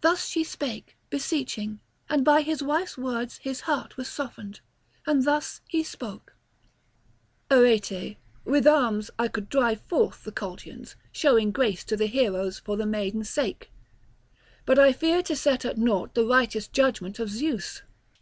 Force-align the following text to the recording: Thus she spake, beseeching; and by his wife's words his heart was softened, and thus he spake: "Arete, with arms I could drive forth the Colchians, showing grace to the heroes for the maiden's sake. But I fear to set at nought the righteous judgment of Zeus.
Thus 0.00 0.26
she 0.26 0.42
spake, 0.42 0.96
beseeching; 1.10 1.80
and 2.08 2.24
by 2.24 2.40
his 2.40 2.62
wife's 2.62 2.96
words 2.96 3.36
his 3.42 3.60
heart 3.68 3.98
was 3.98 4.08
softened, 4.08 4.60
and 5.06 5.22
thus 5.22 5.60
he 5.68 5.82
spake: 5.84 6.30
"Arete, 7.50 8.16
with 8.46 8.66
arms 8.66 9.10
I 9.18 9.28
could 9.28 9.50
drive 9.50 9.82
forth 9.82 10.24
the 10.24 10.32
Colchians, 10.32 10.96
showing 11.12 11.50
grace 11.52 11.84
to 11.84 11.96
the 11.98 12.06
heroes 12.06 12.58
for 12.58 12.78
the 12.78 12.86
maiden's 12.86 13.28
sake. 13.28 13.70
But 14.64 14.78
I 14.78 14.94
fear 14.94 15.22
to 15.24 15.36
set 15.36 15.66
at 15.66 15.76
nought 15.76 16.14
the 16.14 16.24
righteous 16.24 16.66
judgment 16.66 17.18
of 17.18 17.28
Zeus. 17.28 17.82